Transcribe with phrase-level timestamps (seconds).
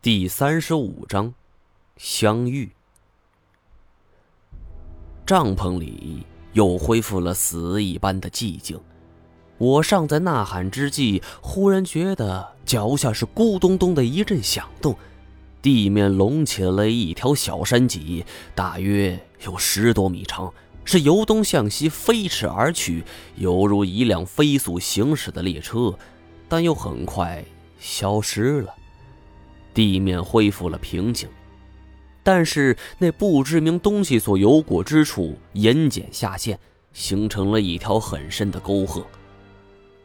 [0.00, 1.34] 第三十五章，
[1.96, 2.70] 相遇。
[5.26, 8.78] 帐篷里又恢复了死一般的寂静。
[9.58, 14.96] 我尚在呐喊之际，忽然觉得脚下是咕咚咚的一阵响动，
[15.60, 20.54] 地面隆起了一条小山脊，大约有十多米长，
[20.84, 23.02] 是由东向西飞驰而去，
[23.34, 25.98] 犹如一辆飞速行驶的列车，
[26.48, 27.44] 但又很快
[27.80, 28.72] 消失了。
[29.78, 31.28] 地面恢复了平静，
[32.24, 36.58] 但是那不知名东西所游过之处，盐碱下陷，
[36.92, 39.06] 形成了一条很深的沟壑。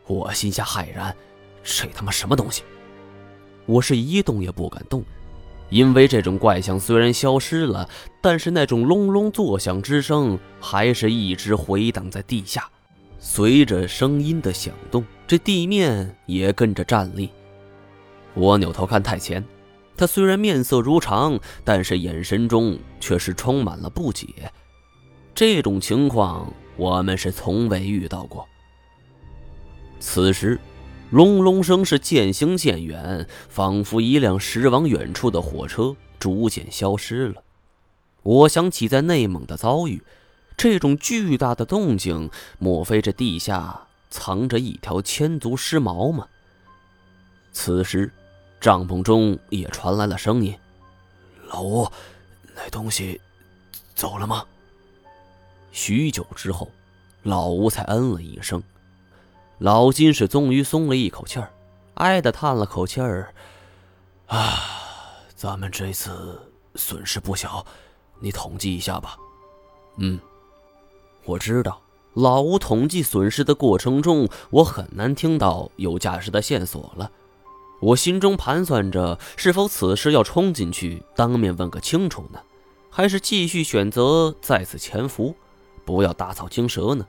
[0.06, 1.12] 我心下骇然，
[1.64, 2.62] 这他妈什么东西？
[3.66, 5.04] 我是一动也不敢动，
[5.72, 7.90] 因为这种怪象虽然消失了，
[8.22, 12.70] 但是那种隆隆作响之声还是一直回荡在地下。
[13.18, 17.32] 随着声音的响动，这地面也跟着站立。
[18.36, 19.44] 我扭头看太前。
[19.96, 24.28] 他虽然面色如常，但是眼神中却是充满了不解。
[25.36, 28.48] 这种情况我们是从未遇到过。
[30.00, 30.60] 此时，
[31.12, 37.44] 隆隆声是渐行渐远，仿佛一辆驶往远处的火车逐渐消失了。
[38.24, 40.02] 我想起在内蒙的遭遇，
[40.58, 46.28] 这种巨大的动静，莫非这地下藏着一条千足尸毛吗？
[47.52, 48.12] 此时。
[48.64, 50.58] 帐篷中也传来了声音
[51.52, 51.86] ：“老吴，
[52.56, 53.20] 那东西
[53.94, 54.46] 走了吗？”
[55.74, 56.72] 许久之后，
[57.24, 58.64] 老吴才嗯了一声。
[59.58, 61.52] 老金是终于松了一口气儿，
[61.96, 63.34] 哀的叹了口气儿
[64.28, 64.56] ：“啊，
[65.36, 66.42] 咱们这次
[66.76, 67.66] 损失不小，
[68.22, 69.18] 你统计一下吧。
[70.00, 70.18] ”“嗯，
[71.26, 71.82] 我知道。”
[72.16, 77.12] 老吴统计损失的过程中，我很难听到有价值的线索了。
[77.84, 82.40] 我心中盘算着，是否此时要冲进去当面问个清楚呢，
[82.90, 85.36] 还是继续选择在此潜伏，
[85.84, 87.06] 不要打草惊蛇呢？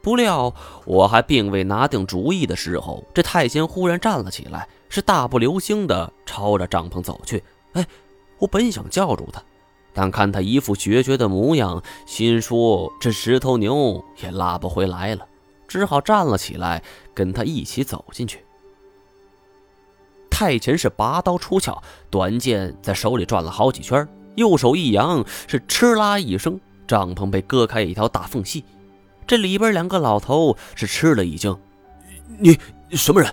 [0.00, 7.42] 不料我还并未拿定主意的时候，这太监忽然站了起来，是大步流星的朝着帐篷走去。
[7.72, 7.84] 哎，
[8.38, 9.42] 我本想叫住他，
[9.92, 15.26] 但看他一副决绝的模样，心说这十头牛也拉不回来了，
[15.66, 18.44] 只好站了起来，跟他一起走进去。
[20.36, 21.80] 太前是拔刀出鞘，
[22.10, 26.58] 短剑在手里转了好几圈，右手一扬，是哧啦一声，
[26.88, 28.64] 帐篷被割开一条大缝隙。
[29.28, 31.56] 这里边两个老头是吃了一惊
[32.36, 32.58] ：“你
[32.90, 33.32] 什么人？”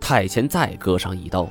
[0.00, 1.46] 太前再割上一刀，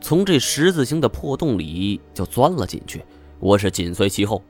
[0.00, 3.04] 从这十字形的破洞里就钻了进去。
[3.38, 4.42] 我是紧随其后。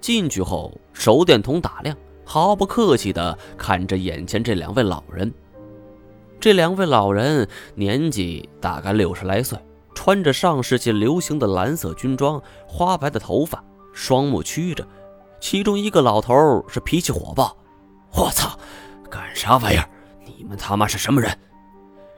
[0.00, 5.32] 进去后，手电筒打亮，毫不客气地看着眼前这两位老人。
[6.40, 9.58] 这两位老人年纪大概六十来岁，
[9.94, 13.62] 穿着上世纪流行的蓝色军装，花白的头发，
[13.92, 14.86] 双目曲着。
[15.38, 17.54] 其中一个老头是脾气火爆，
[18.14, 18.58] 我操，
[19.10, 19.86] 干啥玩意儿？
[20.24, 21.30] 你们他妈是什么人？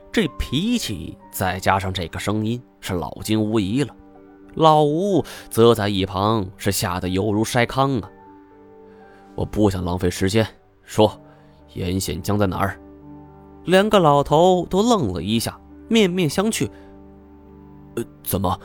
[0.09, 3.93] 这脾气再加上这个声音，是老金无疑了。
[4.55, 8.09] 老吴则在一旁是吓得犹如筛糠啊！
[9.35, 10.47] 我不想浪费时间，
[10.83, 11.19] 说，
[11.73, 12.79] 严显江在哪儿？
[13.65, 16.69] 两个老头都愣了一下，面面相觑。
[17.95, 18.59] 呃，怎么，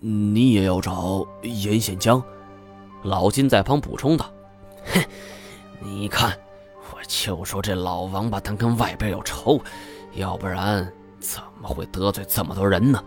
[0.00, 2.22] 你也要找严显江？
[3.02, 4.30] 老金在旁补充道
[4.94, 5.02] ：“哼，
[5.80, 6.38] 你看，
[6.92, 9.60] 我就说这老王八蛋跟外边有仇，
[10.14, 13.02] 要不然怎么会得罪这么多人呢？”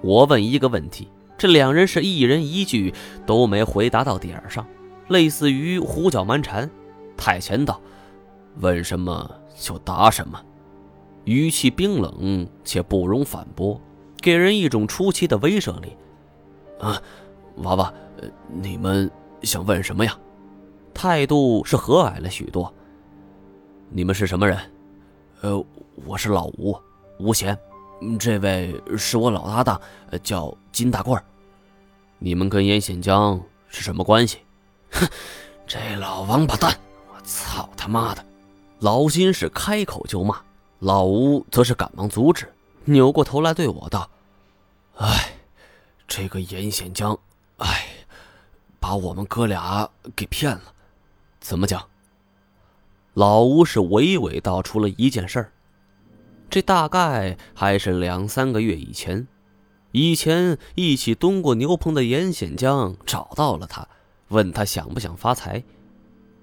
[0.00, 2.94] 我问一个问题，这两人是一人一句，
[3.26, 4.66] 都没回答到点上，
[5.08, 6.68] 类似于胡搅蛮缠。
[7.14, 7.78] 太前道
[8.56, 10.42] ：“问什么？”就答什么，
[11.24, 13.80] 语气冰冷且不容反驳，
[14.20, 15.96] 给人一种出奇的威慑力。
[16.80, 17.00] 啊，
[17.58, 17.92] 娃娃，
[18.60, 19.08] 你们
[19.42, 20.18] 想问什么呀？
[20.92, 22.72] 态度是和蔼了许多。
[23.90, 24.58] 你们是什么人？
[25.42, 25.64] 呃，
[26.06, 26.76] 我是老吴，
[27.20, 27.56] 吴贤。
[28.18, 29.80] 这位是我老搭档，
[30.24, 31.16] 叫金大贵。
[32.18, 34.38] 你们跟严显江是什么关系？
[34.90, 35.06] 哼，
[35.68, 36.76] 这老王八蛋！
[37.14, 38.24] 我操他妈的！
[38.82, 40.42] 老金是开口就骂，
[40.80, 42.52] 老吴则是赶忙阻止，
[42.86, 44.10] 扭过头来对我道
[44.98, 45.34] ：“哎，
[46.08, 47.16] 这个严显江，
[47.58, 47.86] 哎，
[48.80, 50.74] 把我们哥俩给骗了。
[51.38, 51.80] 怎么讲？”
[53.14, 55.52] 老吴是娓娓道出了一件事儿，
[56.50, 59.28] 这大概还是两三个月以前。
[59.92, 63.86] 以前一起蹲过牛棚的严显江找到了他，
[64.26, 65.62] 问他想不想发财。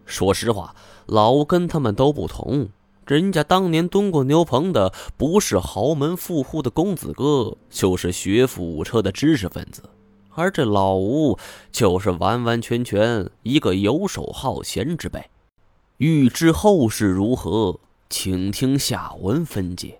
[0.09, 0.75] 说实话，
[1.05, 2.69] 老吴跟他们都不同，
[3.05, 9.83] 人家当年蹲过牛棚的，不是豪门富户的公子哥，就是学富五车的知识分子，
[10.33, 11.37] 而这老吴
[11.71, 15.23] 就是完完全全一个游手好闲之辈。
[15.97, 17.79] 欲知后事如何，
[18.09, 19.99] 请听下文分解。